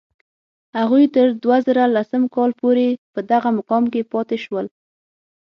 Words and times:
هغوی 0.79 1.05
تر 1.15 1.27
دوه 1.43 1.57
زره 1.67 1.83
لسم 1.95 2.23
کال 2.35 2.51
پورې 2.61 2.87
په 3.13 3.19
دغه 3.31 3.49
مقام 3.57 3.83
کې 3.93 4.01
پاتې 4.13 4.37
شول. 4.43 4.65